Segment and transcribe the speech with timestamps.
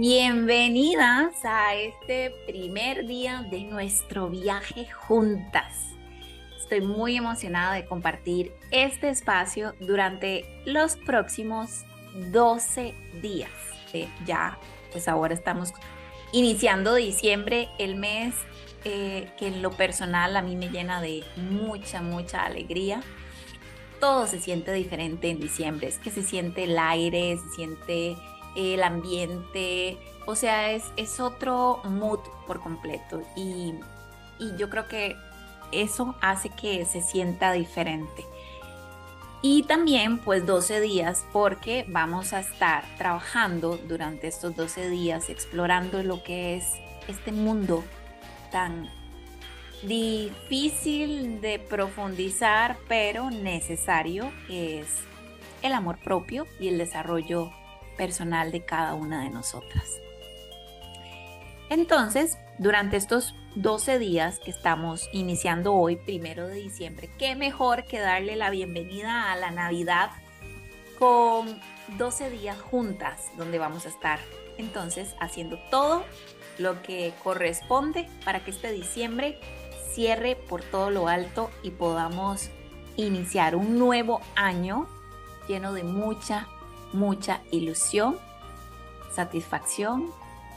[0.00, 5.90] Bienvenidas a este primer día de nuestro viaje juntas.
[6.58, 11.84] Estoy muy emocionada de compartir este espacio durante los próximos
[12.32, 13.50] 12 días.
[14.24, 14.58] ya,
[14.90, 15.74] pues ahora estamos
[16.32, 18.34] iniciando diciembre, el mes
[18.86, 23.02] eh, que en lo personal a mí me llena de mucha, mucha alegría.
[24.00, 28.16] Todo se siente diferente en diciembre, es que se siente el aire, se siente
[28.56, 33.74] el ambiente, o sea, es, es otro mood por completo y,
[34.38, 35.16] y yo creo que
[35.72, 38.24] eso hace que se sienta diferente.
[39.42, 46.02] Y también pues 12 días porque vamos a estar trabajando durante estos 12 días explorando
[46.02, 46.66] lo que es
[47.08, 47.82] este mundo
[48.52, 48.90] tan
[49.82, 54.88] difícil de profundizar pero necesario que es
[55.62, 57.50] el amor propio y el desarrollo
[57.96, 60.00] personal de cada una de nosotras.
[61.68, 68.00] Entonces, durante estos 12 días que estamos iniciando hoy, primero de diciembre, qué mejor que
[68.00, 70.10] darle la bienvenida a la Navidad
[70.98, 71.60] con
[71.96, 74.20] 12 días juntas, donde vamos a estar
[74.58, 76.04] entonces haciendo todo
[76.58, 79.40] lo que corresponde para que este diciembre
[79.92, 82.50] cierre por todo lo alto y podamos
[82.96, 84.86] iniciar un nuevo año
[85.48, 86.48] lleno de mucha
[86.92, 88.18] mucha ilusión,
[89.12, 90.10] satisfacción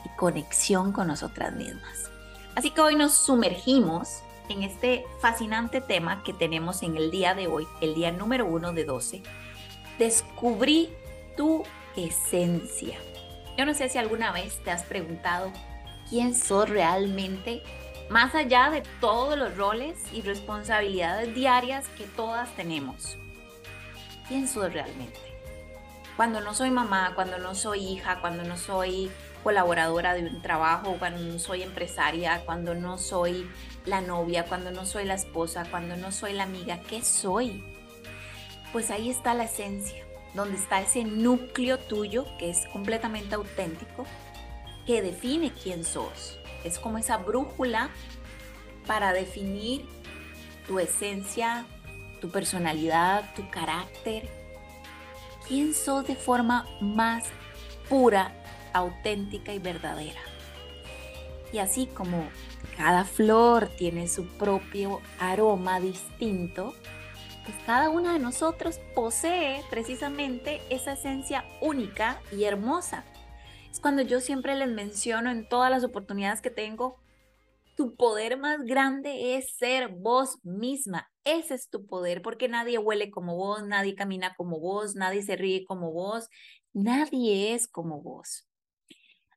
[0.06, 2.12] y conexión con nosotras mismas.
[2.56, 7.48] Así que hoy nos sumergimos en este fascinante tema que tenemos en el día de
[7.48, 9.24] hoy, el día número uno de 12.
[9.98, 10.90] Descubrí
[11.36, 11.64] tu
[11.96, 12.98] esencia.
[13.58, 15.52] Yo no sé si alguna vez te has preguntado
[16.10, 17.64] quién sos realmente,
[18.10, 23.18] más allá de todos los roles y responsabilidades diarias que todas tenemos.
[24.28, 25.33] ¿Quién sos realmente?
[26.16, 29.12] Cuando no soy mamá, cuando no soy hija, cuando no soy
[29.44, 33.50] colaboradora de un trabajo, cuando no soy empresaria, cuando no soy
[33.86, 37.64] la novia, cuando no soy la esposa, cuando no soy la amiga, ¿qué soy?
[38.72, 44.06] Pues ahí está la esencia, donde está ese núcleo tuyo que es completamente auténtico,
[44.86, 46.40] que define quién sos.
[46.64, 47.90] Es como esa brújula
[48.88, 49.86] para definir
[50.68, 51.66] tu esencia,
[52.22, 54.43] tu personalidad, tu carácter,
[55.48, 57.26] quién sos de forma más
[57.90, 58.32] pura,
[58.74, 60.20] auténtica y verdadera.
[61.52, 62.28] Y así como
[62.78, 66.74] cada flor tiene su propio aroma distinto,
[67.46, 73.04] pues cada una de nosotros posee precisamente esa esencia única y hermosa.
[73.70, 77.03] Es cuando yo siempre les menciono en todas las oportunidades que tengo
[77.76, 81.12] tu poder más grande es ser vos misma.
[81.24, 85.36] Ese es tu poder, porque nadie huele como vos, nadie camina como vos, nadie se
[85.36, 86.30] ríe como vos,
[86.74, 88.48] nadie es como vos.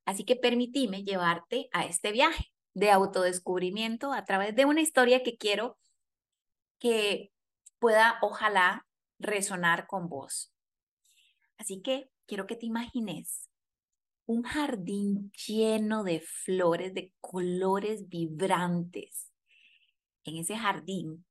[0.05, 5.37] Así que permitime llevarte a este viaje de autodescubrimiento a través de una historia que
[5.37, 5.79] quiero
[6.79, 7.33] que
[7.79, 8.87] pueda, ojalá,
[9.19, 10.53] resonar con vos.
[11.57, 13.49] Así que quiero que te imagines
[14.27, 19.33] un jardín lleno de flores de colores vibrantes.
[20.25, 21.25] En ese jardín,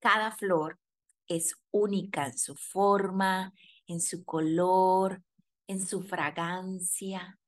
[0.00, 0.78] cada flor
[1.26, 3.52] es única en su forma,
[3.86, 5.22] en su color,
[5.66, 7.38] en su fragancia.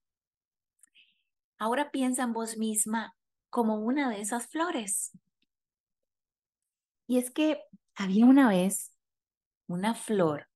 [1.59, 3.17] Ahora piensa en vos misma
[3.49, 5.13] como una de esas flores.
[7.07, 7.63] Y es que
[7.95, 8.93] había una vez
[9.67, 10.49] una flor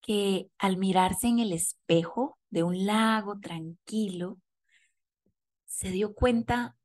[0.00, 4.38] que al mirarse en el espejo de un lago tranquilo,
[5.64, 6.76] se dio cuenta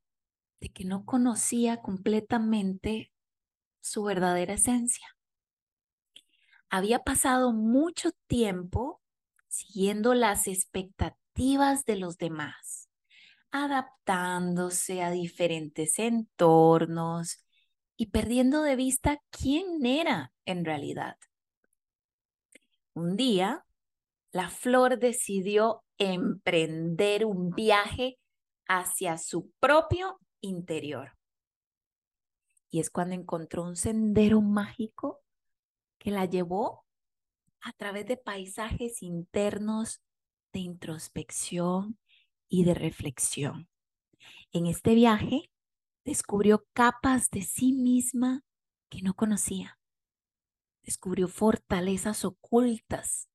[0.60, 3.12] de que no conocía completamente
[3.80, 5.06] su verdadera esencia.
[6.70, 9.02] Había pasado mucho tiempo
[9.46, 12.88] siguiendo las expectativas de los demás,
[13.50, 17.44] adaptándose a diferentes entornos
[17.94, 21.18] y perdiendo de vista quién era en realidad.
[22.94, 23.66] Un día,
[24.32, 28.18] la flor decidió emprender un viaje
[28.66, 31.16] hacia su propio interior.
[32.70, 35.20] Y es cuando encontró un sendero mágico
[35.98, 36.84] que la llevó
[37.60, 40.00] a través de paisajes internos
[40.52, 41.98] de introspección
[42.48, 43.68] y de reflexión.
[44.52, 45.50] En este viaje
[46.04, 48.42] descubrió capas de sí misma
[48.90, 49.78] que no conocía
[50.88, 53.28] descubrió fortalezas ocultas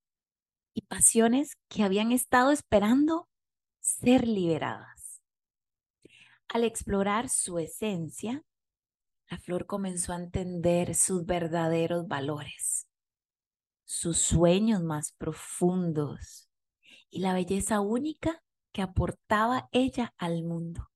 [0.73, 3.29] y pasiones que habían estado esperando
[3.79, 5.21] ser liberadas.
[6.47, 8.43] Al explorar su esencia,
[9.29, 12.87] la flor comenzó a entender sus verdaderos valores,
[13.85, 16.49] sus sueños más profundos
[17.09, 20.89] y la belleza única que aportaba ella al mundo.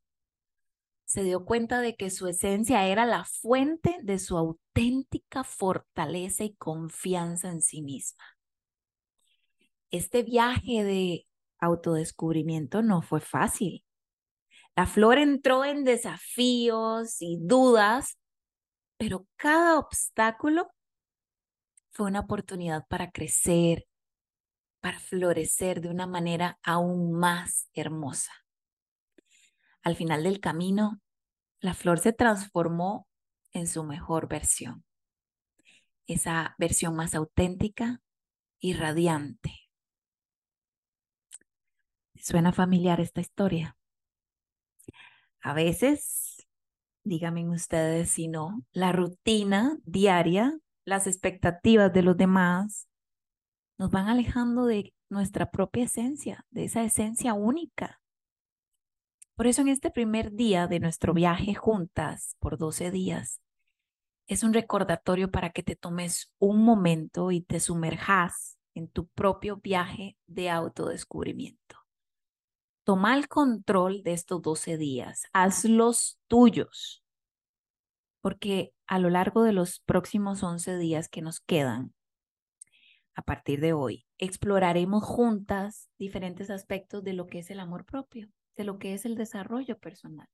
[1.05, 6.53] Se dio cuenta de que su esencia era la fuente de su auténtica fortaleza y
[6.55, 8.36] confianza en sí misma.
[9.91, 11.27] Este viaje de
[11.59, 13.85] autodescubrimiento no fue fácil.
[14.75, 18.17] La flor entró en desafíos y dudas,
[18.97, 20.69] pero cada obstáculo
[21.89, 23.87] fue una oportunidad para crecer,
[24.81, 28.33] para florecer de una manera aún más hermosa.
[29.81, 31.01] Al final del camino,
[31.59, 33.07] la flor se transformó
[33.51, 34.85] en su mejor versión,
[36.05, 38.01] esa versión más auténtica
[38.59, 39.66] y radiante.
[42.19, 43.77] ¿Suena familiar esta historia?
[45.41, 46.47] A veces,
[47.03, 52.87] díganme ustedes si no, la rutina diaria, las expectativas de los demás,
[53.77, 58.01] nos van alejando de nuestra propia esencia, de esa esencia única.
[59.35, 63.39] Por eso en este primer día de nuestro viaje juntas por 12 días,
[64.27, 69.57] es un recordatorio para que te tomes un momento y te sumerjas en tu propio
[69.57, 71.86] viaje de autodescubrimiento.
[72.87, 77.03] Toma el control de estos 12 días, hazlos tuyos,
[78.21, 81.93] porque a lo largo de los próximos 11 días que nos quedan,
[83.13, 88.29] a partir de hoy, exploraremos juntas diferentes aspectos de lo que es el amor propio,
[88.55, 90.29] de lo que es el desarrollo personal,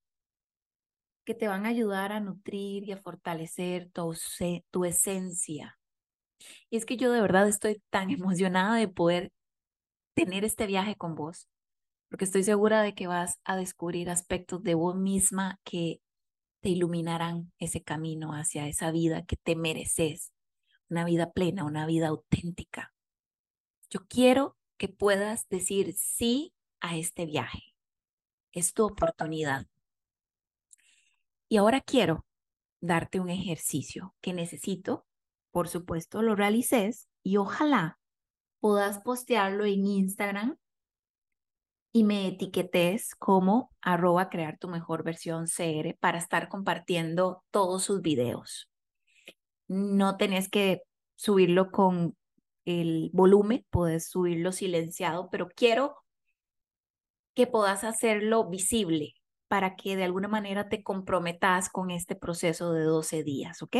[1.25, 4.15] que te van a ayudar a nutrir y a fortalecer tu,
[4.69, 5.79] tu esencia.
[6.69, 9.31] Y es que yo de verdad estoy tan emocionada de poder
[10.13, 11.49] tener este viaje con vos,
[12.13, 15.99] porque estoy segura de que vas a descubrir aspectos de vos misma que
[16.61, 20.31] te iluminarán ese camino hacia esa vida que te mereces,
[20.91, 22.93] una vida plena, una vida auténtica.
[23.89, 27.73] Yo quiero que puedas decir sí a este viaje.
[28.51, 29.65] Es tu oportunidad.
[31.49, 32.27] Y ahora quiero
[32.79, 35.07] darte un ejercicio que necesito,
[35.49, 37.97] por supuesto, lo realices y ojalá
[38.59, 40.59] puedas postearlo en Instagram
[41.93, 48.01] y me etiquetes como arroba crear tu mejor versión CR para estar compartiendo todos sus
[48.01, 48.67] videos.
[49.67, 50.81] No tenés que
[51.15, 52.17] subirlo con
[52.65, 55.95] el volumen, puedes subirlo silenciado, pero quiero
[57.35, 59.13] que puedas hacerlo visible
[59.47, 63.77] para que de alguna manera te comprometas con este proceso de 12 días, ¿ok?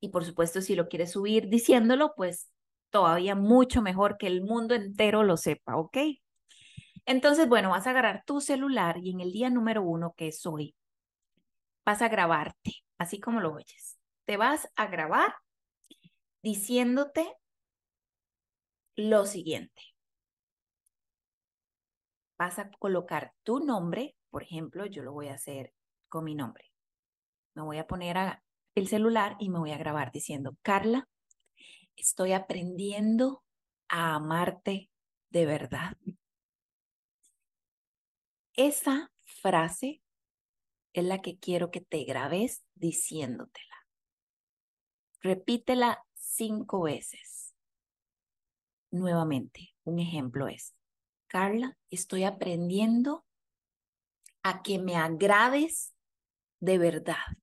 [0.00, 2.50] Y por supuesto, si lo quieres subir diciéndolo, pues
[2.90, 5.96] todavía mucho mejor que el mundo entero lo sepa, ¿ok?
[7.08, 10.44] Entonces, bueno, vas a agarrar tu celular y en el día número uno, que es
[10.44, 10.76] hoy,
[11.86, 13.98] vas a grabarte, así como lo oyes.
[14.26, 15.34] Te vas a grabar
[16.42, 17.34] diciéndote
[18.94, 19.80] lo siguiente.
[22.38, 25.72] Vas a colocar tu nombre, por ejemplo, yo lo voy a hacer
[26.10, 26.70] con mi nombre.
[27.54, 28.18] Me voy a poner
[28.74, 31.08] el celular y me voy a grabar diciendo, Carla,
[31.96, 33.42] estoy aprendiendo
[33.88, 34.90] a amarte
[35.30, 35.96] de verdad.
[38.58, 40.02] Esa frase
[40.92, 43.86] es la que quiero que te grabes diciéndotela.
[45.20, 47.54] Repítela cinco veces.
[48.90, 50.74] Nuevamente, un ejemplo es,
[51.28, 53.24] Carla, estoy aprendiendo
[54.42, 55.94] a que me agrades
[56.58, 57.38] de verdad.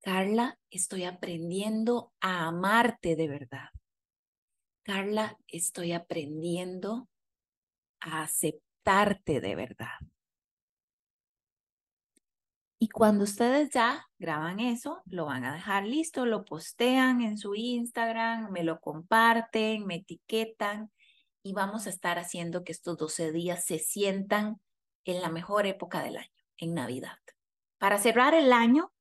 [0.00, 3.68] Carla, estoy aprendiendo a amarte de verdad.
[4.84, 7.10] Carla, estoy aprendiendo
[8.00, 9.98] a aceptar de verdad.
[12.78, 17.54] Y cuando ustedes ya graban eso, lo van a dejar listo, lo postean en su
[17.54, 20.90] Instagram, me lo comparten, me etiquetan
[21.42, 24.60] y vamos a estar haciendo que estos 12 días se sientan
[25.04, 27.18] en la mejor época del año, en Navidad.
[27.78, 28.92] Para cerrar el año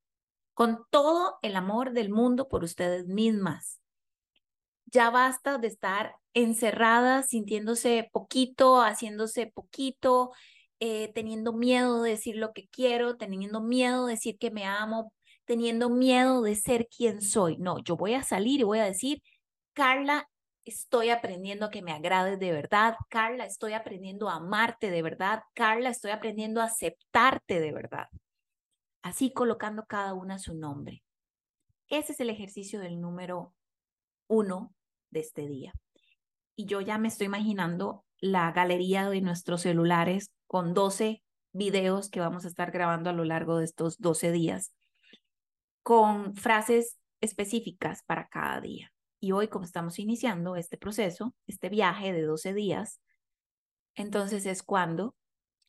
[0.54, 3.83] con todo el amor del mundo por ustedes mismas.
[4.94, 10.32] Ya basta de estar encerradas, sintiéndose poquito, haciéndose poquito,
[10.80, 15.12] eh, teniendo miedo de decir lo que quiero, teniendo miedo de decir que me amo,
[15.46, 17.58] teniendo miedo de ser quien soy.
[17.58, 19.24] No, yo voy a salir y voy a decir,
[19.74, 20.30] Carla,
[20.64, 22.96] estoy aprendiendo a que me agrades de verdad.
[23.10, 25.42] Carla, estoy aprendiendo a amarte de verdad.
[25.56, 28.10] Carla, estoy aprendiendo a aceptarte de verdad.
[29.02, 31.04] Así colocando cada una su nombre.
[31.90, 33.56] Ese es el ejercicio del número
[34.28, 34.72] uno
[35.14, 35.74] de este día
[36.56, 42.20] y yo ya me estoy imaginando la galería de nuestros celulares con 12 videos que
[42.20, 44.74] vamos a estar grabando a lo largo de estos 12 días,
[45.84, 48.92] con frases específicas para cada día.
[49.20, 53.00] Y hoy, como estamos iniciando este proceso, este viaje de 12 días,
[53.96, 55.16] entonces es cuando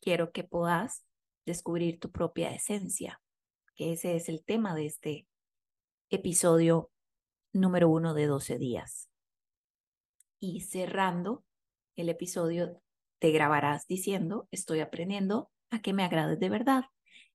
[0.01, 1.05] quiero que puedas
[1.45, 3.21] descubrir tu propia esencia,
[3.75, 5.27] que ese es el tema de este
[6.09, 6.91] episodio
[7.53, 9.09] número uno de 12 días.
[10.47, 11.43] Y cerrando
[11.95, 12.79] el episodio,
[13.17, 16.83] te grabarás diciendo, estoy aprendiendo a que me agrades de verdad,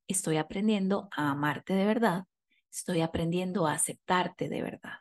[0.06, 2.26] estoy aprendiendo a amarte de verdad,
[2.70, 4.98] estoy aprendiendo a aceptarte de verdad.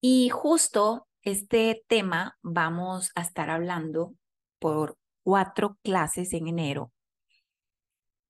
[0.00, 4.14] Y justo este tema vamos a estar hablando
[4.60, 6.92] por cuatro clases en enero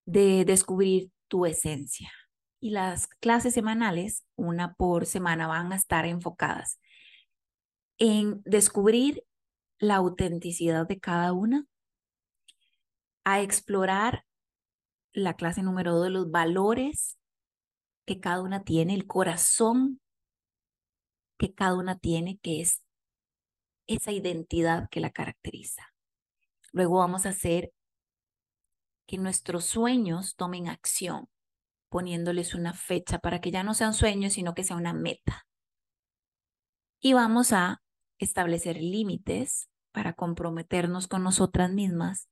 [0.07, 2.11] de descubrir tu esencia.
[2.59, 6.79] Y las clases semanales, una por semana, van a estar enfocadas
[7.99, 9.25] en descubrir
[9.79, 11.67] la autenticidad de cada una,
[13.25, 14.25] a explorar
[15.13, 17.19] la clase número dos los valores
[18.05, 20.01] que cada una tiene, el corazón
[21.39, 22.83] que cada una tiene, que es
[23.87, 25.95] esa identidad que la caracteriza.
[26.73, 27.73] Luego vamos a hacer
[29.07, 31.29] que nuestros sueños tomen acción,
[31.89, 35.47] poniéndoles una fecha para que ya no sean sueños, sino que sea una meta.
[37.01, 37.84] Y vamos a
[38.19, 42.29] establecer límites para comprometernos con nosotras mismas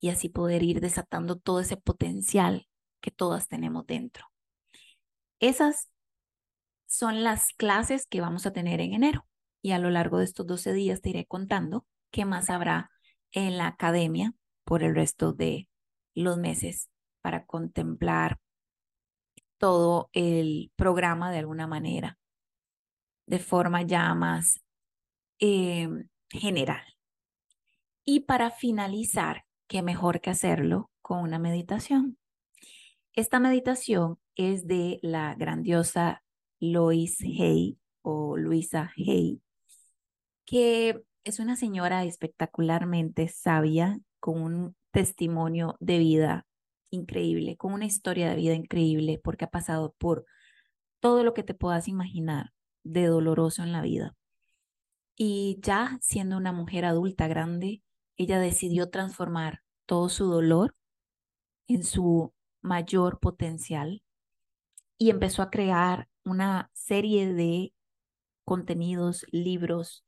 [0.00, 2.68] y así poder ir desatando todo ese potencial
[3.00, 4.26] que todas tenemos dentro.
[5.40, 5.90] Esas
[6.86, 9.26] son las clases que vamos a tener en enero.
[9.62, 12.90] Y a lo largo de estos 12 días te iré contando qué más habrá
[13.30, 15.68] en la academia por el resto de
[16.14, 16.90] los meses
[17.22, 18.38] para contemplar
[19.58, 22.18] todo el programa de alguna manera,
[23.26, 24.60] de forma ya más
[25.42, 25.88] eh,
[26.30, 26.84] general.
[28.04, 32.16] Y para finalizar, qué mejor que hacerlo con una meditación.
[33.14, 36.22] Esta meditación es de la grandiosa
[36.60, 39.42] Lois Hay o Luisa Hay,
[40.46, 46.46] que es una señora espectacularmente sabia, con un testimonio de vida
[46.90, 50.24] increíble, con una historia de vida increíble, porque ha pasado por
[51.00, 52.52] todo lo que te puedas imaginar
[52.84, 54.14] de doloroso en la vida.
[55.16, 57.82] Y ya siendo una mujer adulta grande,
[58.16, 60.74] ella decidió transformar todo su dolor
[61.66, 64.02] en su mayor potencial
[64.98, 67.74] y empezó a crear una serie de
[68.44, 70.04] contenidos, libros,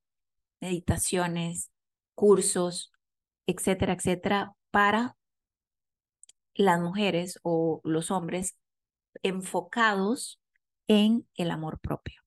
[0.61, 1.71] meditaciones,
[2.15, 2.93] cursos,
[3.47, 5.17] etcétera, etcétera, para
[6.55, 8.57] las mujeres o los hombres
[9.23, 10.41] enfocados
[10.87, 12.23] en el amor propio.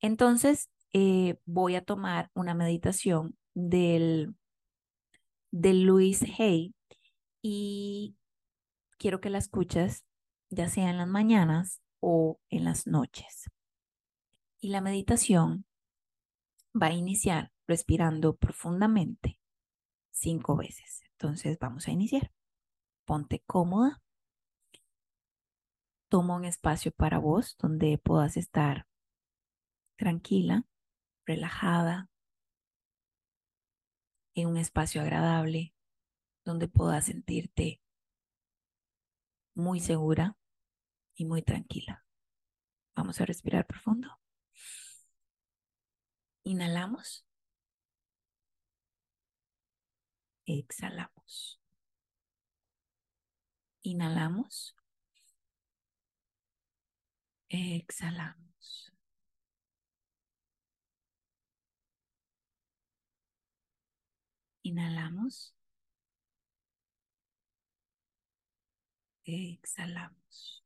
[0.00, 4.34] Entonces, eh, voy a tomar una meditación del,
[5.50, 6.74] de Luis Hay
[7.42, 8.16] y
[8.98, 10.04] quiero que la escuches
[10.50, 13.50] ya sea en las mañanas o en las noches.
[14.60, 15.64] Y la meditación
[16.80, 19.38] va a iniciar respirando profundamente
[20.10, 21.02] cinco veces.
[21.12, 22.32] Entonces vamos a iniciar.
[23.04, 24.02] Ponte cómoda.
[26.08, 28.86] Toma un espacio para vos donde puedas estar
[29.96, 30.66] tranquila,
[31.30, 32.08] relajada,
[34.34, 35.74] en un espacio agradable,
[36.44, 37.80] donde puedas sentirte
[39.54, 40.36] muy segura
[41.14, 42.04] y muy tranquila.
[42.96, 44.08] Vamos a respirar profundo.
[46.42, 47.24] Inhalamos.
[50.46, 51.60] Exhalamos.
[53.82, 54.74] Inhalamos.
[57.48, 58.92] Exhalamos.
[64.70, 65.52] Inhalamos.
[69.24, 70.64] Exhalamos.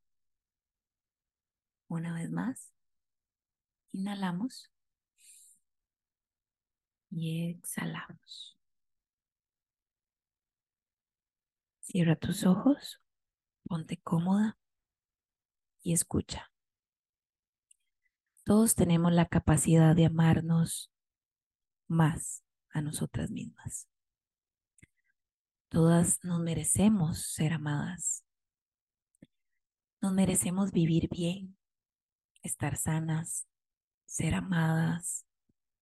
[1.88, 2.74] Una vez más.
[3.92, 4.70] Inhalamos.
[7.10, 8.58] Y exhalamos.
[11.80, 13.00] Cierra tus ojos,
[13.62, 14.58] ponte cómoda
[15.80, 16.52] y escucha.
[18.44, 20.92] Todos tenemos la capacidad de amarnos
[21.88, 23.88] más a nosotras mismas.
[25.74, 28.24] Todas nos merecemos ser amadas.
[30.00, 31.58] Nos merecemos vivir bien,
[32.44, 33.48] estar sanas,
[34.06, 35.26] ser amadas,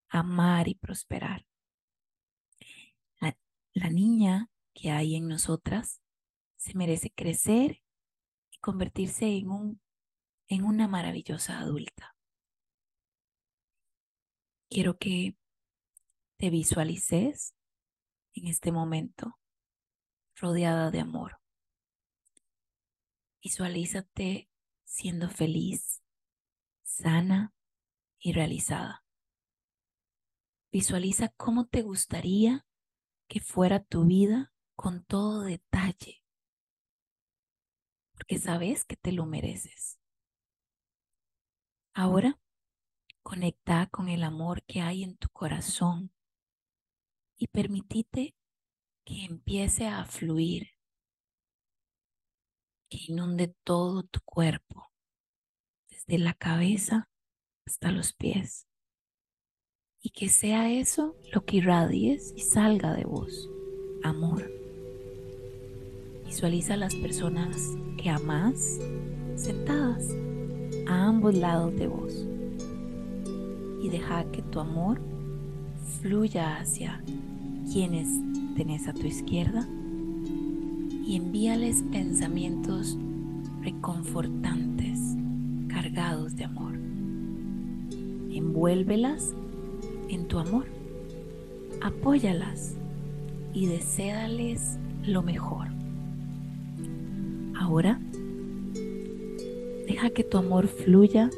[0.09, 1.45] amar y prosperar.
[3.21, 3.37] La,
[3.75, 6.01] la niña que hay en nosotras
[6.55, 7.83] se merece crecer
[8.49, 9.81] y convertirse en, un,
[10.47, 12.15] en una maravillosa adulta.
[14.71, 15.37] Quiero que
[16.37, 17.53] te visualices
[18.33, 19.37] en este momento
[20.35, 21.39] rodeada de amor.
[23.41, 24.49] Visualízate
[24.83, 26.01] siendo feliz,
[26.83, 27.53] sana
[28.19, 29.03] y realizada.
[30.71, 32.65] Visualiza cómo te gustaría
[33.27, 36.23] que fuera tu vida con todo detalle,
[38.11, 39.99] porque sabes que te lo mereces.
[41.93, 42.39] Ahora,
[43.21, 46.11] conecta con el amor que hay en tu corazón
[47.37, 48.35] y permitite
[49.05, 50.69] que empiece a fluir,
[52.89, 54.91] que inunde todo tu cuerpo,
[55.89, 57.09] desde la cabeza
[57.65, 58.67] hasta los pies
[60.01, 63.49] y que sea eso lo que irradies y salga de vos.
[64.03, 64.51] Amor.
[66.25, 67.55] Visualiza las personas
[67.97, 68.79] que amas
[69.35, 70.09] sentadas
[70.87, 72.13] a ambos lados de vos
[73.81, 75.01] y deja que tu amor
[76.01, 77.03] fluya hacia
[77.73, 78.07] quienes
[78.55, 79.67] tenés a tu izquierda
[81.07, 82.99] y envíales pensamientos
[83.63, 84.99] reconfortantes,
[85.69, 86.75] cargados de amor.
[88.31, 89.33] Envuélvelas
[90.07, 90.67] en tu amor.
[91.81, 92.75] Apóyalas
[93.55, 95.69] y deséales lo mejor.
[97.59, 97.99] Ahora,
[99.87, 101.31] deja que tu amor fluya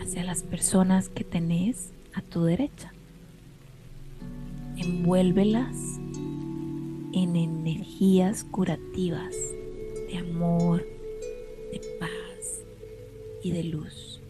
[0.00, 2.95] hacia las personas que tenés a tu derecha.
[4.76, 5.98] Envuélvelas
[7.12, 9.34] en energías curativas
[10.10, 10.86] de amor,
[11.72, 12.62] de paz
[13.42, 14.20] y de luz.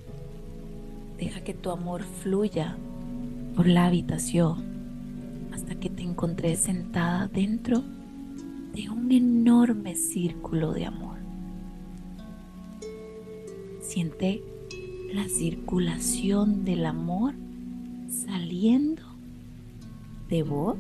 [1.18, 2.76] Deja que tu amor fluya
[3.56, 4.64] por la habitación
[5.52, 7.82] hasta que te encontré sentada dentro
[8.72, 11.16] de un enorme círculo de amor.
[13.80, 14.42] Siente
[15.12, 17.34] la circulación del amor
[18.08, 19.15] saliendo
[20.28, 20.78] de vos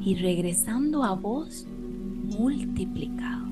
[0.00, 1.66] y regresando a vos
[2.38, 3.44] multiplicado.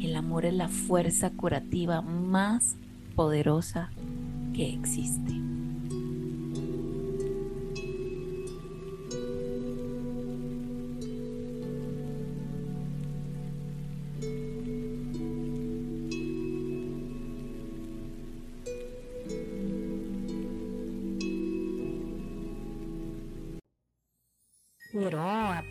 [0.00, 2.76] El amor es la fuerza curativa más
[3.14, 3.90] poderosa
[4.52, 5.51] que existe.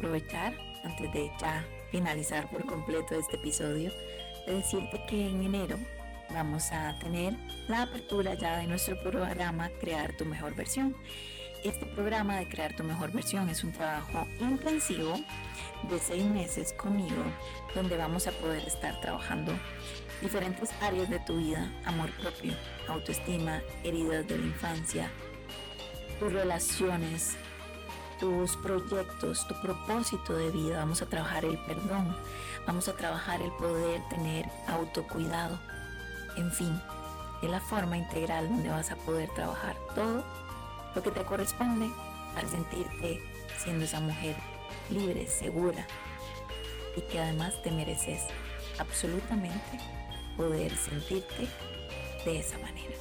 [0.01, 3.91] Aprovechar, antes de ya finalizar por completo este episodio,
[4.47, 5.77] de decirte que en enero
[6.31, 7.35] vamos a tener
[7.67, 10.95] la apertura ya de nuestro programa Crear tu mejor versión.
[11.63, 15.13] Este programa de Crear tu mejor versión es un trabajo intensivo
[15.87, 17.23] de seis meses conmigo,
[17.75, 19.53] donde vamos a poder estar trabajando
[20.19, 22.53] diferentes áreas de tu vida, amor propio,
[22.87, 25.11] autoestima, heridas de la infancia,
[26.19, 27.37] tus relaciones,
[28.21, 30.77] tus proyectos, tu propósito de vida.
[30.77, 32.15] Vamos a trabajar el perdón,
[32.67, 35.59] vamos a trabajar el poder tener autocuidado.
[36.37, 36.79] En fin,
[37.41, 40.23] es la forma integral donde vas a poder trabajar todo
[40.93, 41.89] lo que te corresponde
[42.35, 43.21] para sentirte
[43.57, 44.35] siendo esa mujer
[44.91, 45.85] libre, segura
[46.95, 48.21] y que además te mereces
[48.77, 49.79] absolutamente
[50.37, 51.47] poder sentirte
[52.23, 53.00] de esa manera.